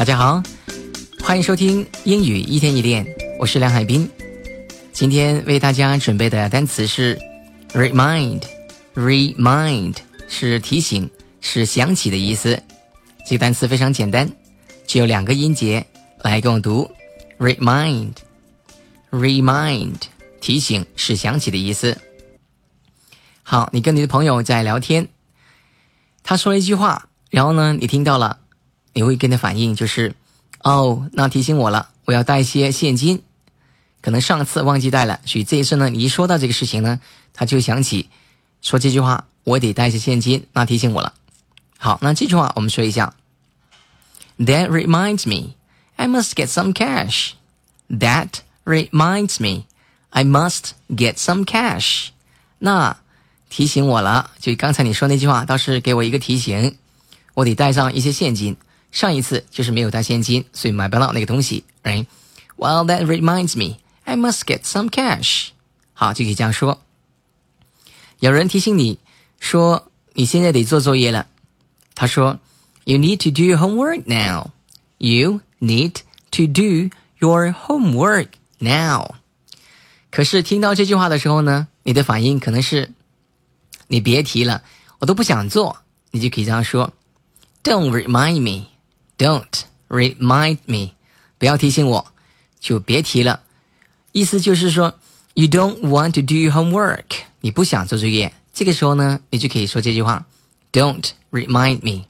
[0.00, 0.42] 大家好，
[1.22, 3.06] 欢迎收听英语一天一练，
[3.38, 4.10] 我是梁海滨。
[4.94, 7.18] 今天为大家准备的单词是
[7.74, 9.94] remind，remind
[10.26, 11.10] 是提醒，
[11.42, 12.62] 是想起的意思。
[13.26, 14.26] 这个单词非常简单，
[14.86, 15.84] 只有两个音节，
[16.22, 16.90] 来跟我读
[17.38, 19.96] remind，remind
[20.40, 21.98] 提醒，是想起的意思。
[23.42, 25.08] 好，你跟你的朋友在聊天，
[26.22, 28.39] 他说了一句话，然后呢，你听到了。
[28.92, 30.14] 你会跟他反应就是，
[30.62, 33.22] 哦，那提醒我了，我要带一些现金，
[34.00, 37.00] 可能上次忘记带了，所以这一次呢，你一说到这个事情呢，
[37.32, 38.08] 他就想起
[38.62, 41.14] 说这句话，我得带一些现金，那提醒我了。
[41.78, 43.14] 好，那这句话我们说一下
[44.38, 45.54] ，That reminds me,
[45.96, 47.30] I must get some cash.
[47.88, 48.28] That
[48.64, 49.64] reminds me,
[50.10, 52.08] I must get some cash.
[52.58, 52.96] 那
[53.48, 56.76] 提醒我了，就刚才你说那句话，倒是给我一个提醒，
[57.34, 58.56] 我得带上一些现金。
[58.91, 62.05] 上一次就是没有带现金，所以买不到那个东西，right?
[62.57, 65.49] Well, that reminds me, I must get some cash.
[65.93, 66.81] 好，就可以这样说。
[68.19, 68.97] 有人提醒你
[69.39, 71.27] 说你现在得做作业了，
[71.93, 72.39] 他说，
[72.85, 74.51] You need to do your homework now.
[74.97, 75.95] You need
[76.31, 78.27] to do your homework
[78.59, 79.15] now.
[80.09, 82.91] 可是听到这句话的时候呢，你的反应可能是，
[83.87, 84.63] 你别提了，
[84.99, 85.79] 我都不想做，
[86.11, 86.93] 你就可以这样说，
[87.63, 88.67] Don't remind me.
[89.20, 90.92] Don't remind me，
[91.36, 92.06] 不要提醒我，
[92.58, 93.42] 就别提了。
[94.12, 94.94] 意思就是说
[95.34, 97.04] ，You don't want to do your homework，
[97.42, 98.32] 你不想做作业。
[98.54, 100.24] 这个时候呢，你就可以说这句话
[100.72, 102.06] ，Don't remind me。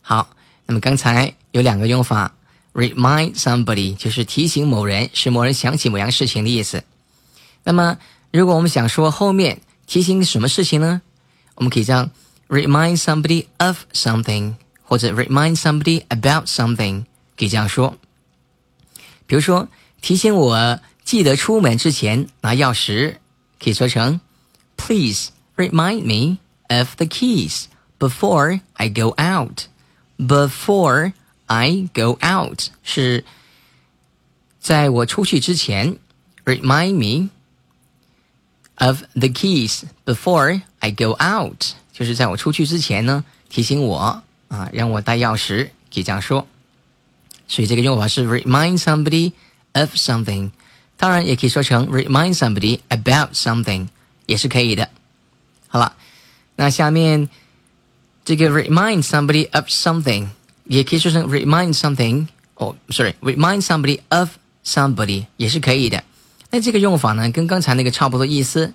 [0.00, 0.30] 好，
[0.66, 2.36] 那么刚才有两个用法
[2.72, 6.84] ，remind somebody 就是提醒某人，使某人想起某样事情的意思。
[7.64, 7.98] 那么
[8.30, 11.02] 如果我们想说后面提醒什么事情呢？
[11.56, 12.12] 我们可以这样
[12.46, 14.54] ，remind somebody of something。
[14.83, 17.05] 或者 remind somebody about something，
[17.37, 17.97] 可以这样说。
[19.25, 19.67] 比如说，
[20.01, 23.17] 提醒我记得出门之前拿钥匙，
[23.63, 24.19] 可以说成
[24.77, 27.65] Please remind me of the keys
[27.99, 29.65] before I go out.
[30.17, 31.13] Before
[31.45, 33.23] I go out 是
[34.59, 35.97] 在我出去之前，
[36.45, 37.29] remind me
[38.75, 41.63] of the keys before I go out，
[41.93, 44.23] 就是在我出去之前呢，提醒我。
[44.54, 46.46] 啊，让我带钥匙，可以这样说。
[47.48, 49.32] 所以这个用法是 remind somebody
[49.72, 50.50] of something，
[50.96, 53.88] 当然也可以说成 remind somebody about something，
[54.26, 54.88] 也是可以的。
[55.66, 55.94] 好了，
[56.56, 57.28] 那下面
[58.24, 60.28] 这个 remind somebody of something
[60.64, 64.30] 也可以说成 remind something，哦，sorry，remind somebody of
[64.64, 66.02] somebody 也是可以的。
[66.50, 68.72] 那这个用法呢，跟刚才那个差不多意思，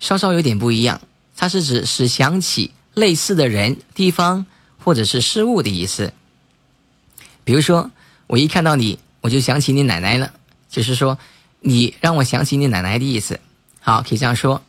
[0.00, 1.00] 稍稍有点不一样。
[1.34, 4.44] 它是指使想起类似的人、地方。
[4.84, 6.12] 或者是事物的意思，
[7.44, 7.90] 比如说，
[8.26, 10.32] 我一看到你，我就想起你奶奶了，
[10.68, 11.18] 就是说，
[11.60, 13.38] 你让我想起你奶奶的意思。
[13.80, 14.62] 好，可以这样说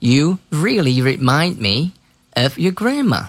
[0.00, 1.92] ：You really remind me
[2.34, 3.28] of your grandma.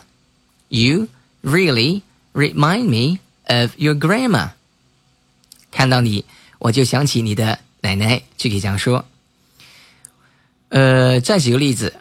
[0.69, 1.07] You
[1.43, 2.01] really
[2.33, 4.49] remind me of your grandma.
[5.71, 6.25] 看到你，
[6.59, 9.05] 我就想起你的奶奶，就可以这样说。
[10.69, 11.93] 呃，再举个例子。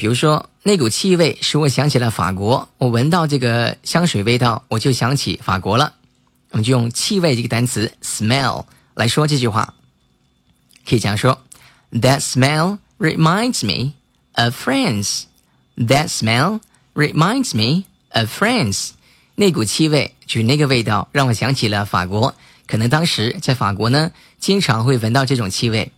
[0.00, 2.66] 比如说，那股气味使我想起了法国。
[2.78, 5.92] 我闻到这个香水味道，我就想起法国了。
[6.52, 9.74] 我们就用气味这个单词 smell 来说这句话，
[10.88, 11.38] 可以这样说
[11.92, 13.92] ：That smell reminds me
[14.32, 15.24] of France.
[15.76, 16.60] That smell
[16.94, 18.92] reminds me of France.
[19.34, 22.34] 那股气味就是那个味道，让我想起了法国。
[22.66, 25.92] 可能当时在法国呢，经常会闻到这种气味。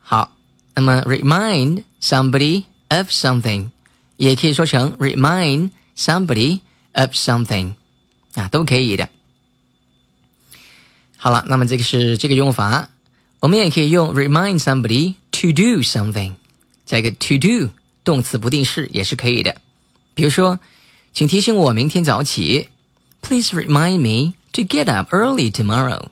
[0.00, 0.32] 好，
[0.74, 2.64] 那么 remind somebody。
[2.91, 3.69] of something，
[4.17, 6.61] 也可以说成 remind somebody
[6.93, 7.73] of something，
[8.33, 9.09] 啊，都可以的。
[11.17, 12.89] 好了，那么这个是这个用法，
[13.39, 16.33] 我们也可以用 remind somebody to do something，
[16.85, 17.71] 加一个 to do
[18.03, 19.59] 动词不定式也是可以的。
[20.13, 20.59] 比如说，
[21.13, 22.69] 请提醒我明天早起。
[23.19, 26.09] Please remind me to get up early tomorrow.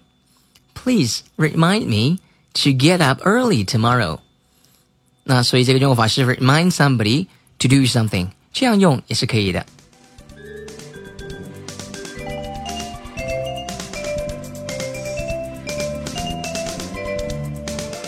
[0.74, 2.18] Please remind me
[2.54, 4.20] to get up early tomorrow.
[5.31, 7.25] 那所以这个用法是 remind somebody
[7.61, 9.65] to do something，这样用也是可以的。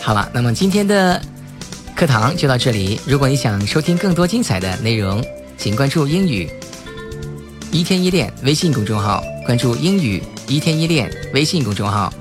[0.01, 1.21] 好了，那么今天的
[1.95, 2.99] 课堂就到这里。
[3.07, 5.23] 如果你想收听更多精彩的内容，
[5.57, 6.51] 请关注英语
[7.71, 12.13] 一天一练微信公众号，关注英语一天一练微信公众号。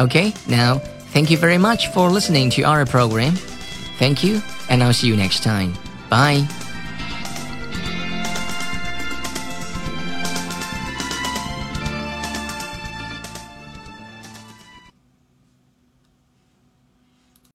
[0.00, 0.80] OK，now。
[1.16, 3.32] Thank you very much for listening to our program.
[3.96, 5.72] Thank you, and I'll see you next time.
[6.10, 6.46] Bye.